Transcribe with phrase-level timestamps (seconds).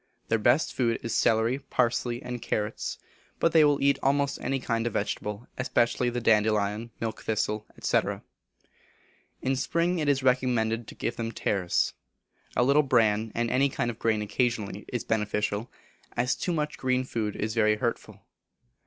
[0.29, 2.97] Their best food is celery, parsley, and carrots;
[3.39, 7.99] but they will eat almost any kind of vegetable, especially the dandelion, milk thistle, &c.
[9.43, 11.93] In spring it is recommended to give them tares.
[12.55, 15.71] A little bran, and any kind of grain occasionally is beneficial,
[16.17, 18.23] as too much green food is very hurtful.